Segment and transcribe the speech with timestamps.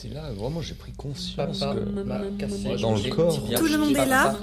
[0.00, 3.38] C'est là, vraiment, j'ai pris conscience Papa que dans le corps.
[3.54, 4.34] Tout le monde est là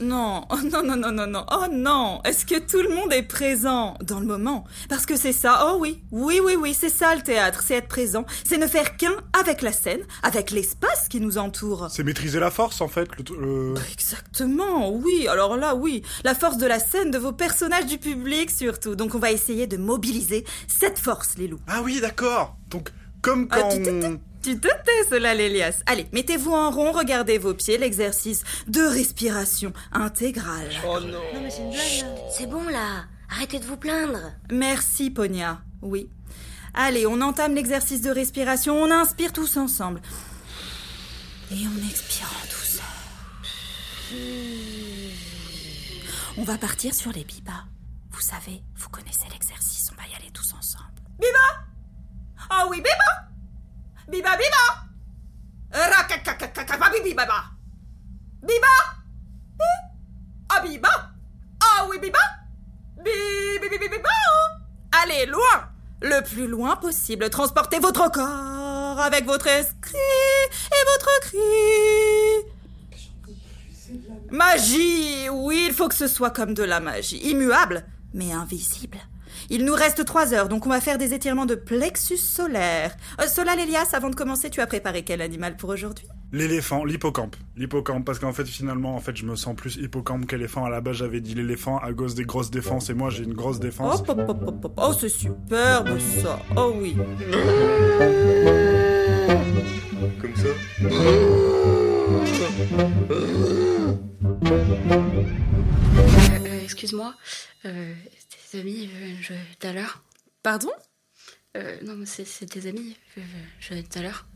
[0.00, 3.24] Non, oh non, non, non, non, non, oh non Est-ce que tout le monde est
[3.24, 4.64] présent dans le moment?
[4.88, 7.88] Parce que c'est ça, oh oui, oui, oui, oui, c'est ça le théâtre, c'est être
[7.88, 11.88] présent, c'est ne faire qu'un avec la scène, avec l'espace qui nous entoure.
[11.90, 13.10] C'est maîtriser la force en fait.
[13.18, 17.84] Le, le- Exactement, oui, alors là, oui, la force de la scène, de vos personnages,
[17.84, 18.94] du public surtout.
[18.96, 21.60] Donc on va essayer de mobiliser cette force, les loups.
[21.66, 22.56] Ah oui, d'accord.
[22.70, 22.90] Donc
[23.24, 24.20] comme Ah, quand tu te on...
[24.42, 25.82] Tu te tais, cela, l'Elias.
[25.86, 30.68] Allez, mettez-vous en rond, regardez vos pieds, l'exercice de respiration intégrale.
[30.86, 32.30] Oh non Non mais c'est une blague là.
[32.30, 33.06] C'est bon là.
[33.30, 34.20] Arrêtez de vous plaindre.
[34.52, 35.62] Merci, Ponia.
[35.80, 36.10] Oui.
[36.74, 40.02] Allez, on entame l'exercice de respiration, on inspire tous ensemble.
[41.50, 42.84] Et on expire en douceur.
[46.36, 47.64] On va partir sur les bibas.
[48.10, 50.92] Vous savez, vous connaissez l'exercice, on va y aller tous ensemble.
[51.18, 51.64] Biba
[52.50, 53.10] Ah oui, biba
[54.08, 54.64] Biba, biba
[56.92, 57.44] bibi, baba
[58.42, 58.74] Biba
[59.58, 59.64] Bi
[60.50, 60.88] Ah, biba
[61.60, 62.18] Ah oui, biba
[63.02, 63.10] Bi,
[63.60, 64.10] bi, bi, bi, bi, ba.
[65.02, 65.68] Allez, loin
[66.00, 67.28] Le plus loin possible.
[67.30, 72.50] Transportez votre corps avec votre esprit et votre cri.
[74.30, 77.18] Magie Oui, il faut que ce soit comme de la magie.
[77.30, 78.98] Immuable, mais invisible.
[79.50, 82.96] Il nous reste trois heures, donc on va faire des étirements de plexus solaire.
[83.20, 86.06] Euh, Solal Elias, avant de commencer, tu as préparé quel animal pour aujourd'hui?
[86.32, 87.36] L'éléphant, l'hippocampe.
[87.56, 90.64] L'hippocampe, parce qu'en fait, finalement, en fait, je me sens plus hippocampe qu'éléphant.
[90.64, 93.34] À la base, j'avais dit l'éléphant à cause des grosses défenses, et moi, j'ai une
[93.34, 94.02] grosse défense.
[94.76, 96.40] Oh, c'est superbe ça.
[96.56, 96.96] Oh oui.
[100.20, 100.48] Comme ça
[104.44, 107.14] Euh, euh, Excuse-moi,
[107.66, 107.94] euh,
[108.54, 108.88] tes amis
[109.20, 110.02] jouaient tout à l'heure
[110.42, 110.70] Pardon?
[111.56, 112.96] Euh, Non, mais c'est tes amis
[113.60, 114.26] jouaient tout à l'heure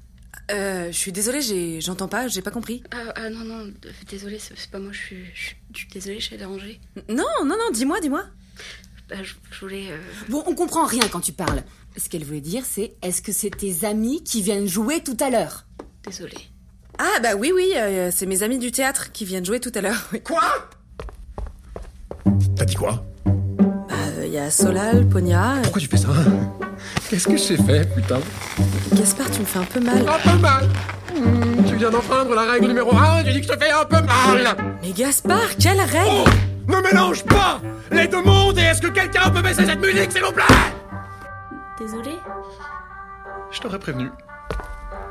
[0.51, 2.83] Euh, je suis désolée, j'entends pas, j'ai pas compris.
[2.91, 5.89] ah, ah, non, non, euh, désolé, c'est pas moi, je suis, je suis- je suis
[5.89, 6.81] désolée, je suis dérangée.
[7.09, 8.25] Non, non, non, dis-moi, dis-moi.
[9.09, 9.91] Bah, je, je voulais.
[9.91, 9.99] euh,
[10.29, 11.63] Bon, on comprend rien quand tu parles.
[11.97, 15.31] Ce qu'elle voulait dire, c'est est-ce que c'est tes amis qui viennent jouer tout à
[15.31, 15.65] l'heure?
[16.05, 16.37] Désolée.
[16.99, 19.81] Ah, bah oui, oui, euh, c'est mes amis du théâtre qui viennent jouer tout à
[19.81, 20.09] l'heure.
[20.13, 20.21] oui.
[20.23, 20.69] Quoi?
[22.57, 23.05] T'as dit quoi?
[24.29, 25.55] Il y a Solal, Ponia.
[25.63, 26.09] Pourquoi tu fais ça
[27.09, 28.19] Qu'est-ce que j'ai fait, putain
[28.93, 29.99] Gaspard, tu me fais un peu mal.
[30.07, 30.69] Un peu mal
[31.17, 33.85] Hmm, Tu viens d'enfreindre la règle numéro 1, tu dis que je te fais un
[33.87, 36.31] peu mal Mais Gaspard, quelle règle
[36.69, 40.23] Ne mélange pas les deux mondes et est-ce que quelqu'un peut baisser cette musique, s'il
[40.23, 40.45] vous plaît?
[41.81, 42.19] Désolée.
[43.51, 44.11] Je t'aurais prévenu.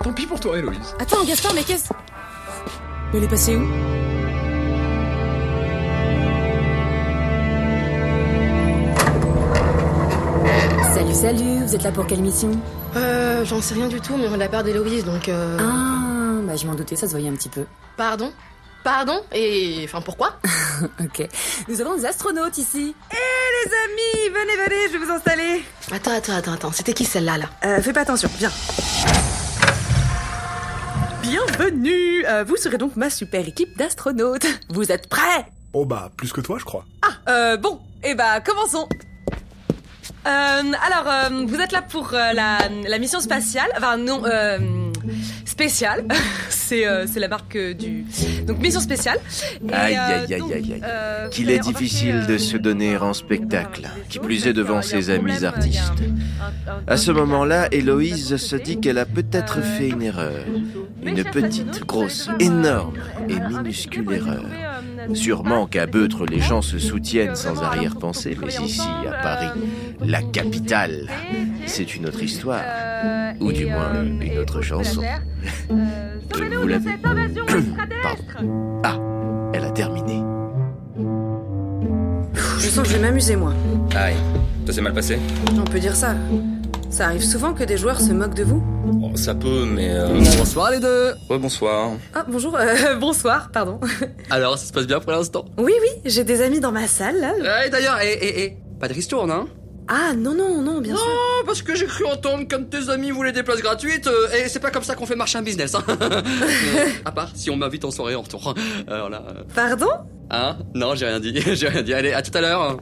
[0.04, 0.96] Tant pis pour toi, Héloïse.
[1.00, 1.92] Attends, Gaspard, mais qu'est-ce.
[3.12, 3.66] Mais elle est passée où?
[10.98, 12.50] Salut, salut, vous êtes là pour quelle mission
[12.96, 15.30] Euh, j'en sais rien du tout, mais on a la part d'Héloïse, donc.
[15.30, 15.56] Euh...
[15.62, 17.66] Ah, bah je m'en doutais, ça se voyait un petit peu.
[17.98, 18.34] Pardon?
[18.84, 19.22] Pardon?
[19.32, 19.84] Et.
[19.84, 20.40] Enfin, pourquoi?
[21.00, 21.28] Ok.
[21.68, 22.96] Nous avons des astronautes ici.
[23.12, 25.64] Eh les amis, venez, venez, je vais vous installer.
[25.92, 27.46] Attends, attends, attends, attends, c'était qui celle-là, là?
[27.64, 28.52] Euh, fais pas attention, viens.
[31.22, 34.48] Bienvenue euh, Vous serez donc ma super équipe d'astronautes.
[34.70, 35.46] Vous êtes prêts?
[35.74, 36.86] Oh bah, plus que toi, je crois.
[37.04, 38.90] Ah, euh, bon, et bah commençons.
[40.28, 42.58] Euh, alors, euh, vous êtes là pour euh, la,
[42.88, 44.22] la mission spatiale, enfin non,
[45.46, 46.06] spéciale.
[46.50, 48.06] c'est euh, la marque euh, du
[48.46, 49.20] donc mission spéciale.
[49.68, 51.30] Et, Aïe, aïe, aïe, aïe, aïe.
[51.32, 56.04] Qu'il est difficile de se donner en spectacle, qui plus est devant ses amis artistes.
[56.86, 60.44] À ce moment-là, Héloïse se dit qu'elle a peut-être fait une erreur.
[61.08, 62.98] Une petite, grosse, énorme
[63.30, 64.44] et minuscule erreur.
[64.46, 69.48] euh, Sûrement qu'à Beutre, les gens se soutiennent euh, sans arrière-pensée, mais ici, à Paris,
[69.56, 71.08] euh, la capitale,
[71.66, 72.62] c'est une autre histoire.
[73.40, 75.02] Ou du moins, une autre chanson.
[75.70, 76.92] Vous l'avez.
[76.92, 78.38] extraterrestre
[78.84, 78.98] Ah,
[79.54, 80.22] elle a terminé.
[82.60, 83.54] Je sens que je vais m'amuser, moi.
[83.96, 84.16] Aïe,
[84.66, 85.18] ça s'est mal passé?
[85.58, 86.16] On peut dire ça.
[86.90, 88.64] Ça arrive souvent que des joueurs se moquent de vous
[89.04, 89.90] Oh, Ça peut, mais...
[89.92, 90.08] Euh...
[90.38, 91.92] Bonsoir les deux Ouais, bonsoir.
[92.14, 93.80] Ah, bonjour, euh, bonsoir, pardon.
[94.30, 97.20] Alors, ça se passe bien pour l'instant Oui, oui, j'ai des amis dans ma salle,
[97.20, 97.34] là.
[97.34, 99.48] Ouais, d'ailleurs, et, et, et, pas de ristourne, hein
[99.88, 101.06] Ah, non, non, non, bien sûr.
[101.06, 104.28] Non, parce que j'ai cru entendre qu'un de tes amis voulait des places gratuites, euh,
[104.44, 105.84] et c'est pas comme ça qu'on fait marcher un business, hein
[107.06, 108.56] À part si on m'invite en soirée en retour.
[108.88, 109.24] Alors là...
[109.30, 109.90] euh, Pardon?
[110.32, 110.58] Hein?
[110.74, 111.94] Non, j'ai rien dit, j'ai rien dit.
[111.94, 112.78] Allez, à tout à l'heure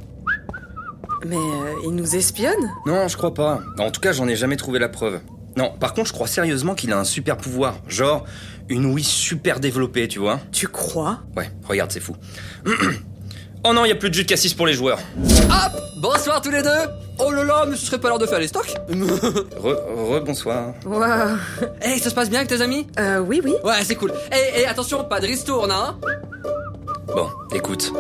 [1.26, 3.62] Mais euh, ils nous espionnent Non, je crois pas.
[3.80, 5.20] En tout cas, j'en ai jamais trouvé la preuve.
[5.58, 7.76] Non, par contre, je crois sérieusement qu'il a un super pouvoir.
[7.88, 8.26] Genre,
[8.70, 12.16] une ouïe super développée, tu vois Tu crois Ouais, regarde, c'est fou.
[13.68, 15.00] Oh non, il y a plus de jus de cassis pour les joueurs.
[15.18, 16.70] Hop Bonsoir tous les deux
[17.18, 18.76] Oh là là, mais ce serait pas l'heure de faire les stocks
[19.58, 20.76] Re, re bonsoir.
[20.86, 21.38] Waouh.
[21.82, 22.86] Hey, ça se passe bien avec tes amis?
[23.00, 23.56] Euh, oui, oui.
[23.64, 24.14] Ouais, c'est cool.
[24.32, 25.98] Et, et attention, pas de ristourne, hein
[27.08, 27.92] Bon, écoute,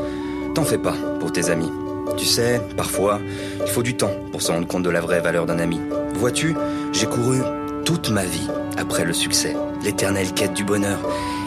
[0.53, 1.71] t'en fais pas pour tes amis.
[2.17, 3.19] Tu sais, parfois,
[3.65, 5.79] il faut du temps pour se rendre compte de la vraie valeur d'un ami.
[6.15, 6.55] Vois-tu,
[6.93, 7.39] j'ai couru
[7.83, 8.47] toute ma vie
[8.77, 10.99] après le succès, l'éternelle quête du bonheur.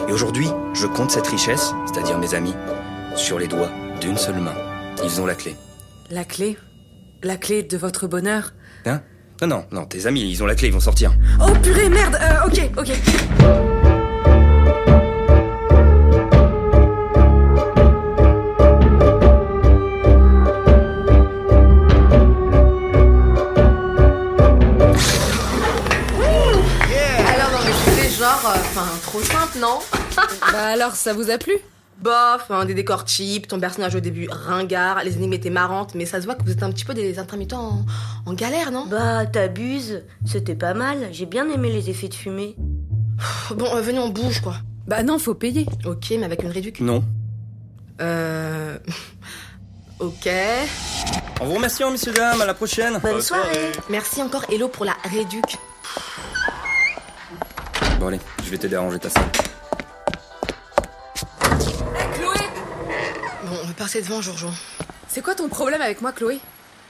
[0.07, 2.53] Et aujourd'hui, je compte cette richesse, c'est-à-dire mes amis,
[3.15, 4.55] sur les doigts d'une seule main.
[5.03, 5.55] Ils ont la clé.
[6.09, 6.57] La clé?
[7.23, 8.53] La clé de votre bonheur?
[8.85, 9.01] Hein?
[9.41, 11.13] Non, non, non, tes amis, ils ont la clé, ils vont sortir.
[11.41, 13.68] Oh purée, merde euh, Ok, ok.
[29.59, 29.79] Non
[30.51, 31.53] Bah alors, ça vous a plu?
[32.01, 36.05] Bof, hein, des décors cheap, ton personnage au début ringard, les énigmes étaient marrantes, mais
[36.05, 37.83] ça se voit que vous êtes un petit peu des intermittents
[38.25, 38.85] en, en galère, non?
[38.87, 40.03] Bah, t'abuses.
[40.25, 41.09] C'était pas mal.
[41.11, 42.55] J'ai bien aimé les effets de fumée.
[43.55, 44.55] Bon, euh, venez on bouge quoi.
[44.87, 45.65] Bah non, faut payer.
[45.85, 46.79] Ok, mais avec une réduc.
[46.79, 47.03] Non.
[48.01, 48.77] Euh...
[49.99, 50.29] Ok.
[51.41, 52.97] En vous remerciant, messieurs, dames, à la prochaine.
[52.99, 53.73] Bonne soirée.
[53.89, 55.57] Merci encore Hello pour la réduc.
[57.99, 59.25] Bon, allez, je vais t'aider à ranger ta salle.
[63.89, 64.53] Passer devant, Jourjon.
[65.07, 66.39] C'est quoi ton problème avec moi, Chloé?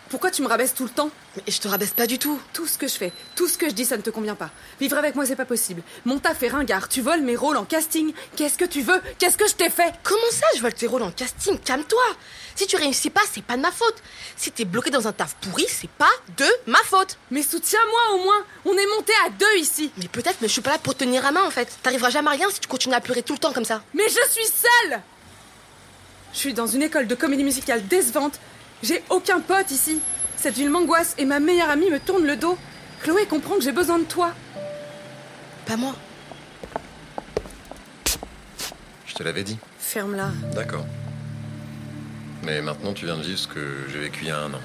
[0.09, 1.11] Pourquoi tu me rabaisses tout le temps?
[1.37, 2.41] Mais je te rabaisse pas du tout.
[2.51, 4.49] Tout ce que je fais, tout ce que je dis, ça ne te convient pas.
[4.81, 5.81] Vivre avec moi, c'est pas possible.
[6.03, 8.11] Mon taf est ringard, tu voles mes rôles en casting.
[8.35, 9.01] Qu'est-ce que tu veux?
[9.17, 9.93] Qu'est-ce que je t'ai fait?
[10.03, 11.57] Comment ça, je vole tes rôles en casting?
[11.59, 12.03] Calme-toi.
[12.55, 14.03] Si tu réussis pas, c'est pas de ma faute.
[14.35, 17.17] Si t'es bloqué dans un taf pourri, c'est pas de ma faute.
[17.31, 20.61] Mais soutiens-moi au moins On est monté à deux ici Mais peut-être, mais je suis
[20.61, 21.69] pas là pour te tenir à main en fait.
[21.81, 23.83] T'arriveras jamais à rien si tu continues à pleurer tout le temps comme ça.
[23.93, 24.99] Mais je suis seule
[26.33, 28.39] Je suis dans une école de comédie musicale décevante.
[28.83, 29.99] J'ai aucun pote ici.
[30.37, 32.57] Cette ville m'angoisse et ma meilleure amie me tourne le dos.
[33.01, 34.33] Chloé comprend que j'ai besoin de toi.
[35.65, 35.95] Pas moi.
[39.05, 39.57] Je te l'avais dit.
[39.79, 40.29] Ferme-la.
[40.53, 40.85] D'accord.
[42.43, 44.61] Mais maintenant, tu viens de vivre ce que j'ai vécu il y a un an.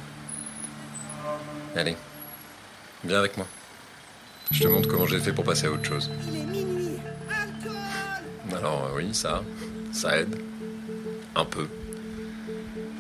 [1.77, 1.97] Allez,
[3.05, 3.47] viens avec moi.
[4.53, 6.11] Je te montre comment j'ai fait pour passer à autre chose.
[8.55, 9.43] Alors euh, oui, ça,
[9.93, 10.39] ça aide.
[11.37, 11.67] Un peu.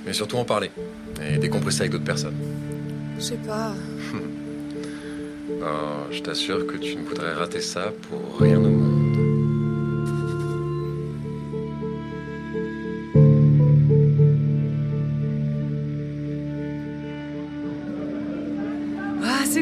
[0.05, 0.71] Mais surtout en parler.
[1.23, 2.37] Et décompresser avec d'autres personnes.
[3.17, 3.73] Je sais pas.
[5.63, 8.94] Oh, je t'assure que tu ne voudrais rater ça pour rien au monde.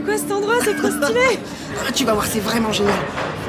[0.02, 1.38] C'est quoi cet endroit C'est trop stylé
[1.86, 2.94] Ah, Tu vas voir, c'est vraiment génial.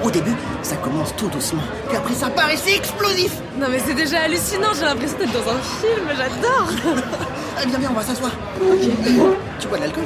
[0.04, 3.32] Au début, ça commence tout doucement, puis après ça part et c'est explosif.
[3.58, 6.68] Non mais c'est déjà hallucinant, j'ai l'impression d'être dans un film, j'adore
[7.64, 8.32] Eh bien, viens, on va s'asseoir.
[9.60, 10.04] Tu bois de l'alcool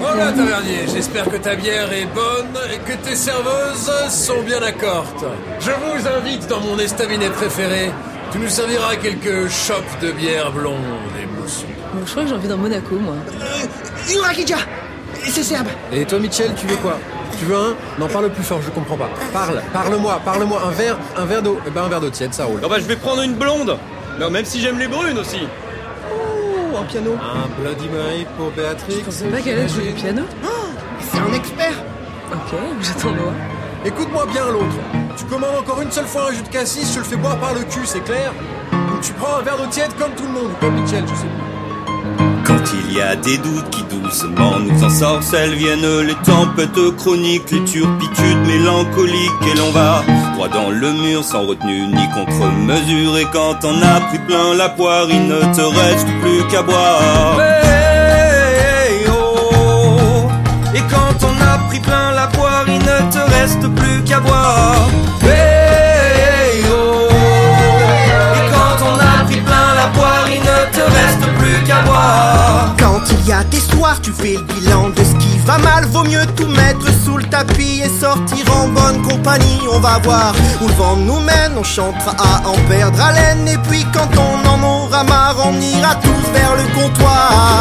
[0.00, 5.24] Voilà, tavernier, j'espère que ta bière est bonne et que tes serveuses sont bien accortes.
[5.60, 7.90] Je vous invite dans mon estaminet préféré.
[8.32, 10.76] Tu nous serviras quelques chopes de bière blonde
[11.22, 11.64] et moussue.
[12.04, 13.14] Je crois que j'ai envie d'un Monaco, moi.
[15.22, 15.68] Yurakidja C'est serbe.
[15.92, 16.98] Et toi, Mitchell, tu veux quoi?
[17.38, 17.74] Tu veux un?
[17.98, 19.08] Non, parle plus fort, je comprends pas.
[19.32, 20.60] Parle, parle-moi, parle-moi.
[20.66, 21.58] Un verre, un verre d'eau.
[21.66, 22.60] Eh ben, un verre d'eau tiède, ça roule.
[22.60, 23.78] Non, bah, je vais prendre une blonde.
[24.20, 25.40] Non, même si j'aime les brunes aussi.
[26.12, 27.14] Oh, un piano.
[27.14, 28.96] Un Bloody Mary pour Béatrix.
[29.00, 30.22] Je pensais pas qu'elle allait jouer du piano.
[31.00, 31.74] C'est un expert.
[32.32, 33.32] Ok, j'attends voir.
[33.84, 34.76] Écoute-moi bien l'autre.
[35.16, 37.36] Tu commandes encore une seule fois un jus de cassis, je te le fais boire
[37.38, 38.32] par le cul, c'est clair?
[38.72, 41.26] Ou tu prends un verre d'eau tiède comme tout le monde, comme Mitchell, je sais
[41.26, 41.41] pas.
[42.74, 48.46] Il y a des doutes qui doucement nous ensorcellent, viennent les tempêtes chroniques, les turpitudes
[48.46, 50.02] mélancoliques, et l'on va
[50.34, 53.18] droit dans le mur sans retenue ni contre-mesure.
[53.18, 57.38] Et quand on a pris plein la poire, il ne te reste plus qu'à boire.
[59.08, 60.28] Oh.
[60.74, 64.41] Et quand on a pris plein la poire, il ne te reste plus qu'à boire.
[73.60, 75.84] Soirs, tu fais le bilan de ce qui va mal.
[75.86, 79.60] Vaut mieux tout mettre sous le tapis et sortir en bonne compagnie.
[79.72, 81.52] On va voir où le vent nous mène.
[81.56, 83.46] On chantera à en perdre haleine.
[83.48, 87.51] Et puis quand on en aura marre, on ira tous vers le comptoir.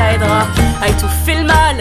[0.00, 0.46] Ça aidera
[0.80, 1.76] à étouffer le mal,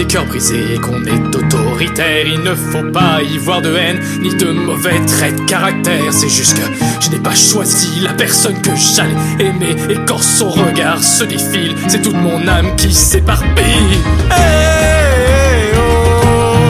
[0.00, 2.26] des cœurs brisés et qu'on est autoritaire.
[2.26, 6.10] Il ne faut pas y voir de haine ni de mauvais traits de caractère.
[6.10, 6.62] C'est juste que
[7.00, 9.76] je n'ai pas choisi la personne que j'allais aimer.
[9.90, 13.98] Et quand son regard se défile, c'est toute mon âme qui s'éparpille.
[14.30, 16.60] Eh, oh,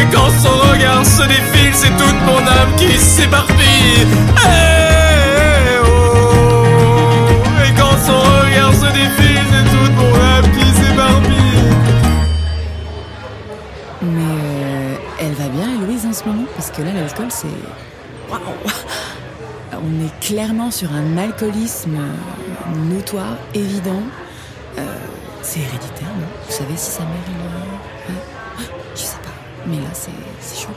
[0.00, 4.69] et quand son regard se défile, c'est toute mon âme qui s'éparpille.
[19.72, 24.02] On est clairement sur un alcoolisme euh, notoire, évident.
[24.78, 24.96] Euh,
[25.42, 26.26] c'est héréditaire, non?
[26.46, 27.12] Vous savez si sa mère,
[28.08, 28.14] elle.
[28.14, 28.20] ouais.
[28.94, 29.30] Je sais pas.
[29.66, 30.10] Mais là, c'est
[30.60, 30.74] chaud.